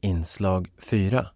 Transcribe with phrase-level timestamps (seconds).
[0.00, 1.26] Inslag 4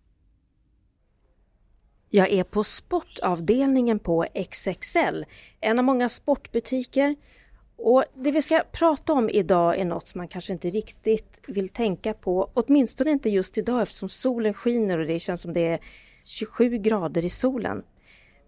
[2.11, 5.25] Jag är på sportavdelningen på XXL,
[5.61, 7.17] en av många sportbutiker.
[7.77, 11.69] Och det vi ska prata om idag är något som man kanske inte riktigt vill
[11.69, 15.81] tänka på, åtminstone inte just idag eftersom solen skiner och det känns som det är
[16.25, 17.83] 27 grader i solen.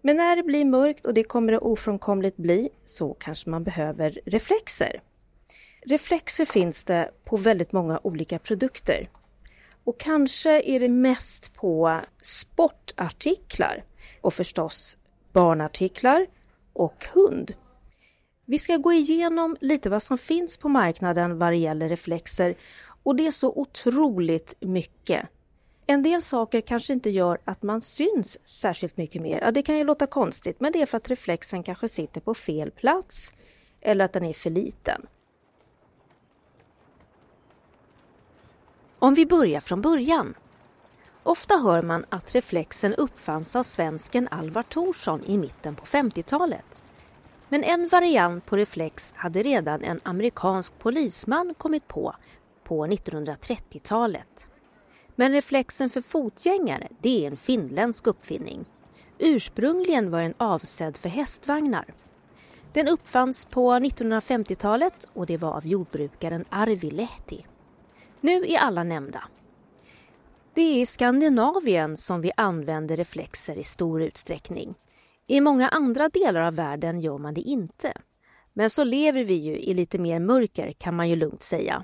[0.01, 4.19] Men när det blir mörkt, och det kommer det ofrånkomligt bli, så kanske man behöver
[4.25, 5.01] reflexer.
[5.85, 9.09] Reflexer finns det på väldigt många olika produkter.
[9.87, 13.83] Och kanske är det mest på sportartiklar
[14.21, 14.97] och förstås
[15.33, 16.27] barnartiklar
[16.73, 17.53] och hund.
[18.45, 22.55] Vi ska gå igenom lite vad som finns på marknaden vad det gäller reflexer
[23.03, 25.29] och det är så otroligt mycket.
[25.85, 29.39] En del saker kanske inte gör att man syns särskilt mycket mer.
[29.41, 32.33] Ja, det kan ju låta konstigt, men det är för att reflexen kanske sitter på
[32.33, 33.33] fel plats
[33.81, 35.05] eller att den är för liten.
[38.99, 40.33] Om vi börjar från början.
[41.23, 46.83] Ofta hör man att reflexen uppfanns av svensken Alvar Thorsson i mitten på 50-talet.
[47.49, 52.15] Men en variant på reflex hade redan en amerikansk polisman kommit på
[52.63, 54.47] på 1930-talet.
[55.15, 58.65] Men reflexen för fotgängare, det är en finländsk uppfinning.
[59.19, 61.85] Ursprungligen var den avsedd för hästvagnar.
[62.73, 67.45] Den uppfanns på 1950-talet och det var av jordbrukaren Arvi Lehti.
[68.21, 69.23] Nu är alla nämnda.
[70.53, 74.75] Det är i Skandinavien som vi använder reflexer i stor utsträckning.
[75.27, 77.93] I många andra delar av världen gör man det inte.
[78.53, 81.83] Men så lever vi ju i lite mer mörker kan man ju lugnt säga.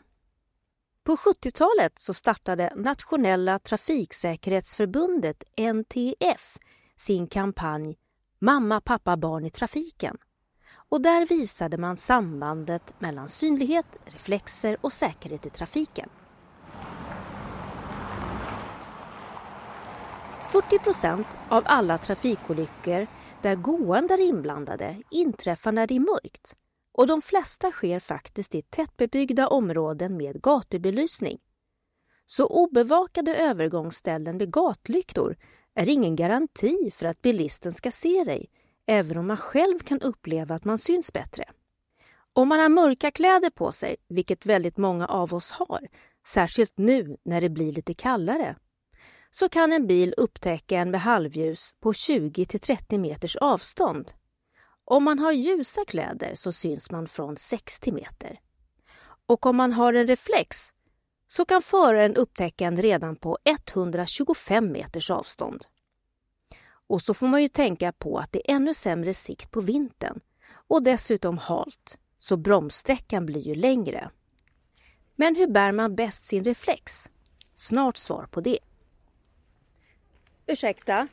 [1.04, 6.58] På 70-talet så startade Nationella trafiksäkerhetsförbundet, NTF,
[6.98, 7.98] sin kampanj
[8.39, 10.17] Mamma, pappa, barn i trafiken.
[10.89, 16.09] Och där visade man sambandet mellan synlighet, reflexer och säkerhet i trafiken.
[20.53, 23.07] 40 procent av alla trafikolyckor
[23.41, 26.55] där gående är inblandade inträffar när det är mörkt
[26.91, 31.37] och de flesta sker faktiskt i tättbebyggda områden med gatubelysning.
[32.25, 35.36] Så obevakade övergångsställen med gatlyktor
[35.75, 38.49] är ingen garanti för att bilisten ska se dig,
[38.86, 41.43] även om man själv kan uppleva att man syns bättre.
[42.33, 45.87] Om man har mörka kläder på sig, vilket väldigt många av oss har,
[46.27, 48.55] särskilt nu när det blir lite kallare,
[49.36, 54.11] så kan en bil upptäcka en med halvljus på 20 till 30 meters avstånd.
[54.86, 58.39] Om man har ljusa kläder så syns man från 60 meter.
[59.26, 60.73] Och om man har en reflex
[61.27, 65.66] så kan föraren upptäcka en redan på 125 meters avstånd.
[66.88, 70.20] Och så får man ju tänka på att det är ännu sämre sikt på vintern
[70.67, 74.10] och dessutom halt, så bromssträckan blir ju längre.
[75.16, 77.10] Men hur bär man bäst sin reflex?
[77.55, 78.60] Snart svar på det.
[80.48, 81.08] Ursäkta,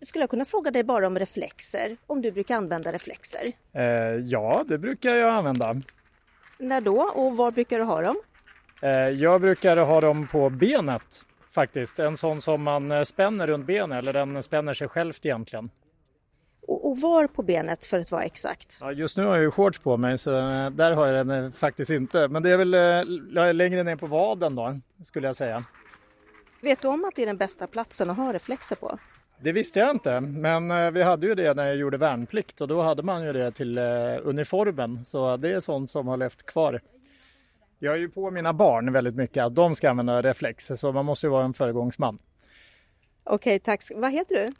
[0.00, 1.96] skulle jag kunna fråga dig bara om reflexer?
[2.06, 3.52] Om du brukar använda reflexer?
[3.72, 3.82] Eh,
[4.24, 5.76] ja, det brukar jag använda.
[6.58, 8.16] När då och var brukar du ha dem?
[8.82, 11.98] Eh, jag brukar ha dem på benet faktiskt.
[11.98, 15.70] En sån som man eh, spänner runt benet eller den spänner sig självt egentligen.
[16.66, 18.78] Och, och var på benet för att vara exakt?
[18.80, 21.44] Ja, just nu har jag ju shorts på mig så eh, där har jag den
[21.44, 22.28] eh, faktiskt inte.
[22.28, 25.64] Men det är väl längre ner på vaden då skulle jag säga.
[26.60, 28.98] Vet du om att det är den bästa platsen att ha reflexer på?
[29.40, 32.68] Det visste jag inte, men eh, vi hade ju det när jag gjorde värnplikt och
[32.68, 33.84] då hade man ju det till eh,
[34.22, 35.04] uniformen.
[35.04, 36.80] Så det är sånt som har levt kvar.
[37.78, 41.04] Jag är ju på mina barn väldigt mycket att de ska använda reflexer så man
[41.04, 42.18] måste ju vara en föregångsman.
[43.24, 43.82] Okej, tack.
[43.94, 44.52] Vad heter du?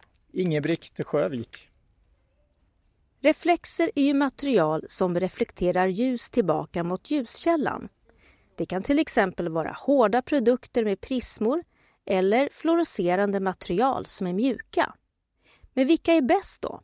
[0.42, 1.69] Ingebrigt Sjövik.
[3.20, 7.88] Reflexer är ju material som reflekterar ljus tillbaka mot ljuskällan.
[8.56, 11.62] Det kan till exempel vara hårda produkter med prismor
[12.08, 14.94] eller fluorescerande material som är mjuka.
[15.74, 16.80] Men vilka är bäst då?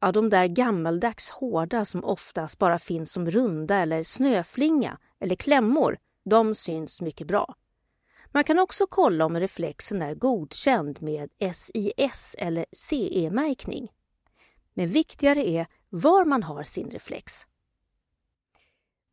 [0.00, 5.98] Ja, de där gammaldags hårda som oftast bara finns som runda eller snöflinga eller klämmor,
[6.24, 7.54] de syns mycket bra.
[8.30, 13.92] Man kan också kolla om reflexen är godkänd med SIS eller CE-märkning.
[14.74, 17.46] Men viktigare är var man har sin reflex.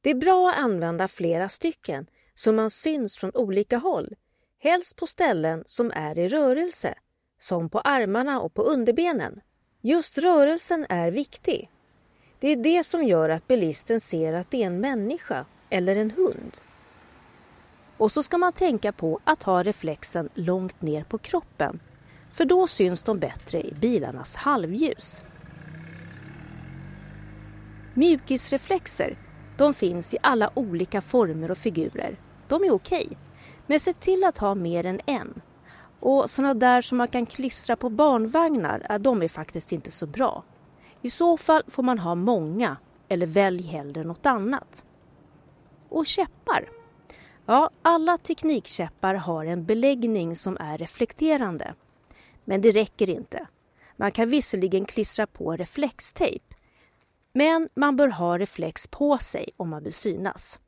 [0.02, 4.16] Det är bra att använda flera stycken så man syns från olika håll
[4.62, 6.94] helst på ställen som är i rörelse,
[7.40, 9.42] som på armarna och på underbenen.
[9.82, 11.70] Just rörelsen är viktig.
[12.40, 16.12] Det är det som gör att bilisten ser att det är en människa eller en
[16.12, 16.58] hund.
[17.98, 21.80] Och så ska man tänka på att ha reflexen långt ner på kroppen,
[22.32, 25.22] för då syns de bättre i bilarnas halvljus.
[27.94, 29.18] Mjukisreflexer
[29.58, 32.20] de finns i alla olika former och figurer.
[32.48, 33.06] De är okej.
[33.06, 33.29] Okay.
[33.70, 35.42] Men se till att ha mer än en.
[36.00, 40.44] Och sådana där som man kan klistra på barnvagnar, de är faktiskt inte så bra.
[41.02, 42.78] I så fall får man ha många
[43.08, 44.84] eller välj hellre något annat.
[45.90, 46.70] Och käppar.
[47.46, 51.74] Ja, alla teknikkäppar har en beläggning som är reflekterande.
[52.46, 53.48] Men det räcker inte.
[53.98, 56.56] Man kan visserligen klistra på reflextejp.
[57.34, 60.60] Men man bör ha reflex på sig om man vill synas.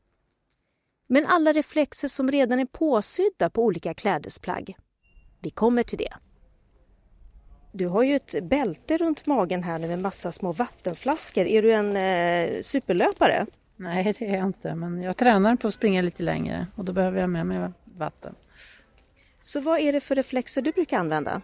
[1.13, 4.77] Men alla reflexer som redan är påsydda på olika klädesplagg.
[5.39, 6.13] Vi kommer till det.
[7.71, 11.45] Du har ju ett bälte runt magen här nu med massa små vattenflaskor.
[11.45, 13.45] Är du en eh, superlöpare?
[13.75, 16.93] Nej, det är jag inte, men jag tränar på att springa lite längre och då
[16.93, 18.35] behöver jag med mig vatten.
[19.41, 21.41] Så vad är det för reflexer du brukar använda?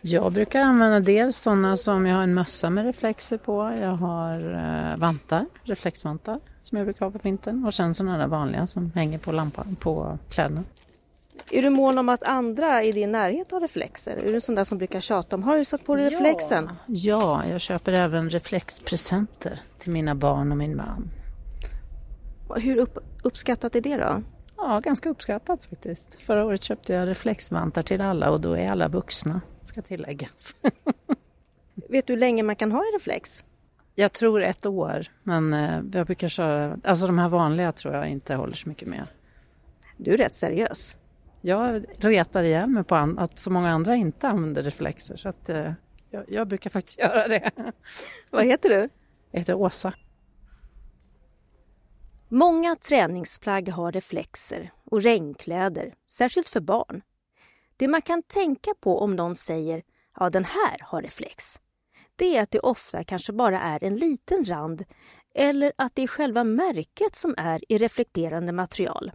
[0.00, 3.76] Jag brukar använda dels sådana som jag har en mössa med reflexer på.
[3.80, 8.26] Jag har eh, vantar, reflexvantar som jag brukar ha på vintern och sen sådana där
[8.26, 10.64] vanliga som hänger på lampan på kläderna.
[11.50, 14.16] Är du mån om att andra i din närhet har reflexer?
[14.16, 16.10] Är du en sån där som brukar tjata om, har du satt på dig ja.
[16.10, 16.70] reflexen?
[16.86, 21.10] Ja, jag köper även reflexpresenter till mina barn och min man.
[22.56, 24.22] Hur upp, uppskattat är det då?
[24.56, 26.14] Ja, ganska uppskattat faktiskt.
[26.20, 30.56] Förra året köpte jag reflexvantar till alla och då är alla vuxna, ska tilläggas.
[31.88, 33.42] Vet du hur länge man kan ha en reflex?
[33.98, 38.08] Jag tror ett år, men eh, jag brukar köra, alltså de här vanliga tror jag
[38.08, 39.06] inte håller så mycket mer.
[39.96, 40.96] Du är rätt seriös.
[41.40, 45.72] Jag retar ihjäl mig på att så många andra inte använder reflexer så att eh,
[46.10, 47.50] jag, jag, brukar faktiskt göra det.
[48.30, 48.88] Vad heter du?
[49.30, 49.92] Jag heter Åsa.
[52.28, 57.02] Många träningsplagg har reflexer och regnkläder, särskilt för barn.
[57.76, 59.82] Det man kan tänka på om någon säger
[60.16, 61.60] ja den här har reflex,
[62.16, 64.84] det är att det ofta kanske bara är en liten rand
[65.34, 69.12] eller att det är själva märket som är i reflekterande material.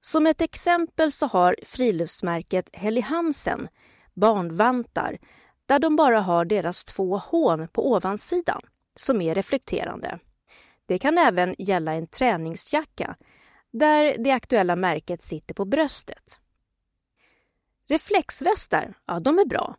[0.00, 3.68] Som ett exempel så har friluftsmärket Helly Hansen
[4.14, 5.18] barnvantar
[5.66, 8.60] där de bara har deras två hån på ovansidan
[8.96, 10.18] som är reflekterande.
[10.86, 13.16] Det kan även gälla en träningsjacka
[13.70, 16.38] där det aktuella märket sitter på bröstet.
[17.88, 19.76] Reflexvästar, ja de är bra.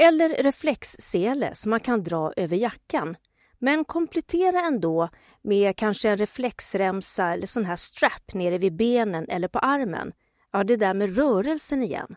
[0.00, 3.16] Eller reflexsele som man kan dra över jackan.
[3.58, 5.08] Men komplettera ändå
[5.42, 10.12] med kanske en reflexremsa eller sån här strap nere vid benen eller på armen.
[10.52, 12.16] Ja, det där med rörelsen igen.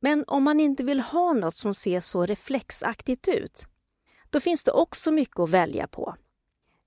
[0.00, 3.66] Men om man inte vill ha något som ser så reflexaktigt ut,
[4.30, 6.14] då finns det också mycket att välja på.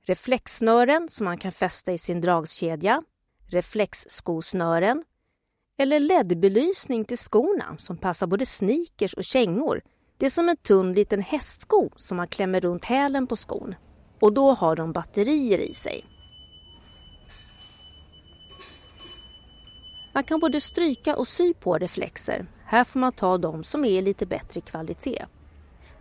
[0.06, 3.04] Reflexsnören som man kan fästa i sin dragkedja,
[3.52, 5.04] reflexskosnören
[5.78, 9.82] eller LED-belysning till skorna som passar både sneakers och kängor.
[10.18, 13.76] Det är som en tunn liten hästsko som man klämmer runt hälen på skon
[14.22, 16.06] och då har de batterier i sig.
[20.14, 22.48] Man kan både stryka och sy på reflexer.
[22.66, 25.26] Här får man ta de som är lite bättre kvalitet.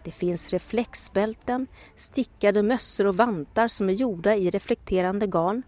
[0.04, 1.66] Det finns reflexbälten,
[1.96, 5.62] stickade mössor och vantar som är gjorda i reflekterande garn.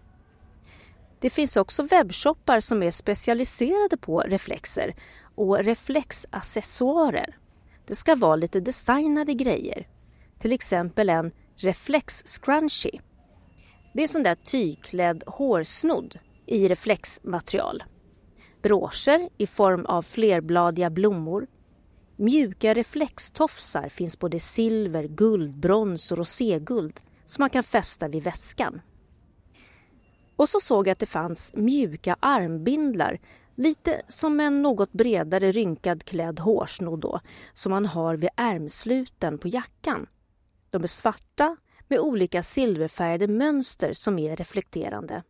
[1.25, 4.95] Det finns också webbshoppar som är specialiserade på reflexer
[5.35, 7.37] och reflexaccessoarer.
[7.87, 9.87] Det ska vara lite designade grejer.
[10.39, 13.01] Till exempel en reflex scrunchie.
[13.93, 17.83] Det är sån där tygklädd hårsnodd i reflexmaterial.
[18.61, 21.47] Broscher i form av flerbladiga blommor.
[22.15, 28.81] Mjuka reflextofsar finns både silver, guld, brons och roséguld som man kan fästa vid väskan.
[30.35, 33.19] Och så såg jag att det fanns mjuka armbindlar
[33.57, 37.19] Lite som en något bredare rynkad klädd hårsnodd då,
[37.53, 40.07] som man har vid ärmsluten på jackan.
[40.69, 45.23] De är svarta med olika silverfärgade mönster som är reflekterande.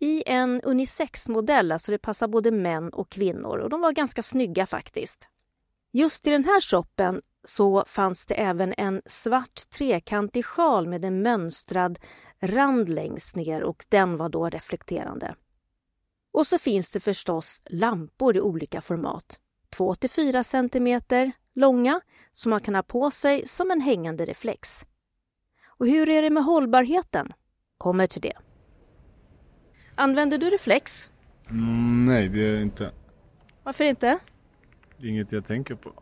[0.00, 4.66] I en unisexmodell, alltså det passar både män och kvinnor och de var ganska snygga
[4.66, 5.28] faktiskt.
[5.92, 11.22] Just i den här shoppen så fanns det även en svart trekantig sjal med en
[11.22, 11.98] mönstrad
[12.42, 15.34] rand längst ner och den var då reflekterande.
[16.32, 19.40] Och så finns det förstås lampor i olika format.
[19.70, 21.00] 2 4 cm
[21.54, 22.00] långa
[22.32, 24.86] som man kan ha på sig som en hängande reflex.
[25.66, 27.32] Och hur är det med hållbarheten?
[27.78, 28.36] Kommer till det.
[29.94, 31.10] Använder du reflex?
[31.50, 32.92] Mm, nej, det är inte.
[33.62, 34.18] Varför inte?
[34.98, 35.92] Det är inget jag tänker på.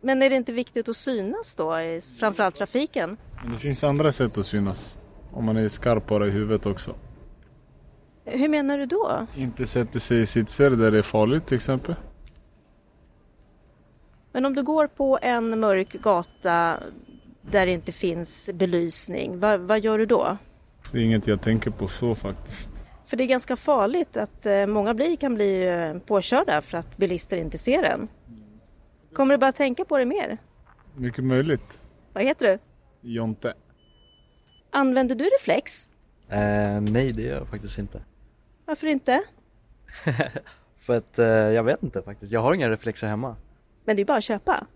[0.00, 3.16] Men är det inte viktigt att synas då, i framförallt trafiken?
[3.42, 4.98] Men det finns andra sätt att synas.
[5.32, 6.94] Om man är skarpare i huvudet också.
[8.24, 9.26] Hur menar du då?
[9.36, 11.94] Inte sätter sig i sitser där det är farligt till exempel.
[14.32, 16.78] Men om du går på en mörk gata
[17.42, 20.36] där det inte finns belysning, vad, vad gör du då?
[20.92, 22.70] Det är inget jag tänker på så faktiskt.
[23.04, 26.96] För det är ganska farligt att eh, många blir, kan bli eh, påkörda för att
[26.96, 28.08] bilister inte ser en.
[29.12, 30.38] Kommer du bara tänka på det mer?
[30.96, 31.80] Mycket möjligt.
[32.12, 32.58] Vad heter du?
[33.08, 33.54] Jonte.
[34.74, 35.88] Använder du reflex?
[36.28, 38.02] Eh, nej, det gör jag faktiskt inte.
[38.64, 39.22] Varför inte?
[40.78, 42.32] För att eh, jag vet inte faktiskt.
[42.32, 43.36] Jag har inga reflexer hemma.
[43.84, 44.66] Men det är bara att köpa.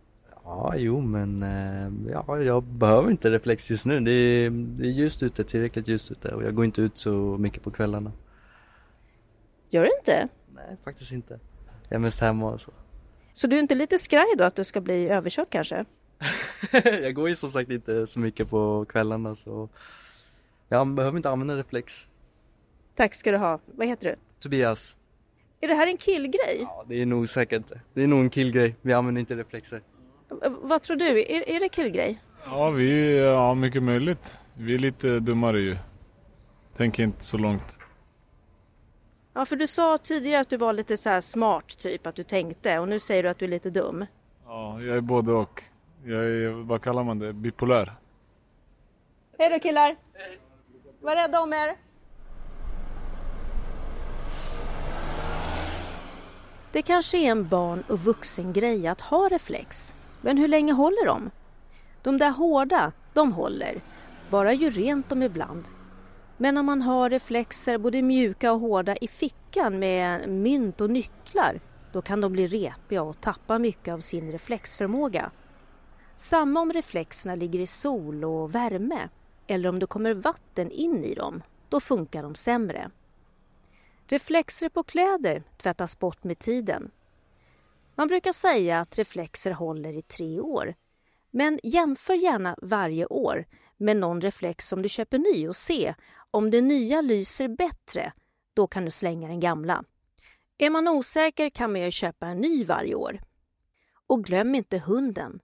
[0.44, 4.00] Ja, jo, men eh, ja, jag behöver inte reflex just nu.
[4.00, 7.10] Det är, det är ljust ute, tillräckligt ljust ute och jag går inte ut så
[7.38, 8.12] mycket på kvällarna.
[9.70, 10.28] Gör du inte?
[10.54, 11.40] Nej, faktiskt inte.
[11.88, 12.72] Jag är mest hemma och så.
[13.32, 15.84] Så du är inte lite skraj då att du ska bli överkörd kanske?
[17.02, 19.68] jag går ju som sagt inte så mycket på kvällarna så
[20.68, 22.08] jag behöver inte använda reflex.
[22.94, 23.58] Tack ska du ha.
[23.66, 24.16] Vad heter du?
[24.40, 24.96] Tobias.
[25.60, 26.58] Är det här en killgrej?
[26.60, 27.72] Ja, det är nog säkert.
[27.94, 28.74] Det är nog en killgrej.
[28.82, 29.82] Vi använder inte reflexer.
[30.28, 31.20] V- Vad tror du?
[31.22, 32.22] Är, är det killgrej?
[32.44, 34.38] Ja, vi ja, mycket möjligt.
[34.54, 35.76] Vi är lite dummare ju.
[36.76, 37.78] Tänker inte så långt.
[39.34, 42.22] Ja, för du sa tidigare att du var lite så här smart typ, att du
[42.22, 44.06] tänkte och nu säger du att du är lite dum.
[44.46, 45.62] Ja, jag är både och.
[46.08, 47.94] Jag är, vad kallar man det, bipolär.
[49.38, 49.96] Hej då killar!
[51.00, 51.76] Var rädda om er!
[56.72, 59.94] Det kanske är en barn och vuxengrej att ha reflex.
[60.20, 61.30] Men hur länge håller de?
[62.02, 63.80] De där hårda, de håller.
[64.30, 65.64] Bara ju rent dem ibland.
[66.36, 71.60] Men om man har reflexer, både mjuka och hårda, i fickan med mynt och nycklar,
[71.92, 75.30] då kan de bli repiga och tappa mycket av sin reflexförmåga.
[76.16, 79.08] Samma om reflexerna ligger i sol och värme
[79.46, 82.90] eller om det kommer vatten in i dem, då funkar de sämre.
[84.06, 86.90] Reflexer på kläder tvättas bort med tiden.
[87.94, 90.74] Man brukar säga att reflexer håller i tre år.
[91.30, 93.46] Men jämför gärna varje år
[93.76, 95.94] med någon reflex som du köper ny och se
[96.30, 98.12] om den nya lyser bättre,
[98.54, 99.84] då kan du slänga den gamla.
[100.58, 103.20] Är man osäker kan man ju köpa en ny varje år.
[104.06, 105.40] Och glöm inte hunden.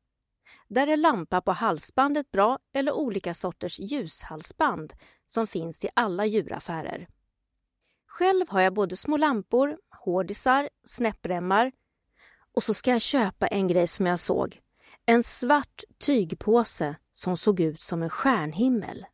[0.68, 4.92] Där är lampa på halsbandet bra eller olika sorters ljushalsband
[5.26, 7.08] som finns i alla djuraffärer.
[8.06, 11.72] Själv har jag både små lampor, hårdisar, snäppremmar
[12.54, 14.60] och så ska jag köpa en grej som jag såg.
[15.06, 19.06] En svart tygpåse som såg ut som en stjärnhimmel.